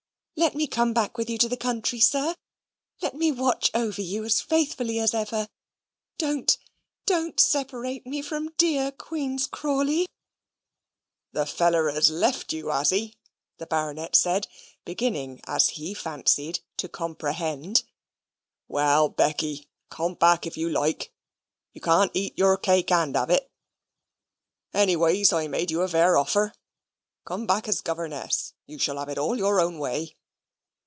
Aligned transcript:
"Let 0.37 0.55
me 0.55 0.65
come 0.65 0.91
back 0.91 1.19
with 1.19 1.29
you 1.29 1.37
to 1.37 1.47
the 1.49 1.55
country, 1.57 1.99
sir! 1.99 2.33
Let 2.99 3.13
me 3.13 3.31
watch 3.31 3.69
over 3.75 4.01
you 4.01 4.25
as 4.25 4.41
faithfully 4.41 4.97
as 4.97 5.13
ever! 5.13 5.47
Don't, 6.17 6.57
don't 7.05 7.39
separate 7.39 8.07
me 8.07 8.23
from 8.23 8.53
dear 8.57 8.91
Queen's 8.91 9.45
Crawley!" 9.45 10.07
"The 11.31 11.45
feller 11.45 11.91
has 11.91 12.09
left 12.09 12.53
you, 12.53 12.69
has 12.69 12.89
he?" 12.89 13.13
the 13.59 13.67
Baronet 13.67 14.15
said, 14.15 14.47
beginning, 14.83 15.41
as 15.45 15.69
he 15.77 15.93
fancied, 15.93 16.61
to 16.77 16.89
comprehend. 16.89 17.83
"Well, 18.67 19.09
Becky 19.09 19.69
come 19.91 20.15
back 20.15 20.47
if 20.47 20.57
you 20.57 20.69
like. 20.71 21.13
You 21.73 21.81
can't 21.81 22.09
eat 22.15 22.35
your 22.35 22.57
cake 22.57 22.91
and 22.91 23.15
have 23.15 23.29
it. 23.29 23.47
Any 24.73 24.95
ways 24.95 25.31
I 25.31 25.47
made 25.47 25.69
you 25.69 25.83
a 25.83 25.87
vair 25.87 26.17
offer. 26.17 26.55
Coom 27.25 27.45
back 27.45 27.67
as 27.67 27.81
governess 27.81 28.53
you 28.65 28.79
shall 28.79 28.97
have 28.97 29.09
it 29.09 29.19
all 29.19 29.37
your 29.37 29.59
own 29.59 29.77
way." 29.77 30.15